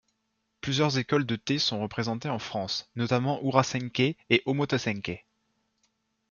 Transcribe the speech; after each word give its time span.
Plusieurs 0.61 0.97
écoles 0.97 1.27
de 1.27 1.35
thé 1.35 1.59
sont 1.59 1.79
représentées 1.79 2.27
en 2.31 2.39
France, 2.39 2.89
notamment 2.95 3.39
Urasenke 3.43 3.99
et 3.99 4.41
Omotesenke. 4.47 5.27